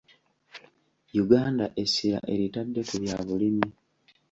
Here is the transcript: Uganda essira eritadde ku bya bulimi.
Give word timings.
Uganda 1.23 1.65
essira 1.83 2.19
eritadde 2.33 2.81
ku 2.89 2.95
bya 3.03 3.17
bulimi. 3.27 3.67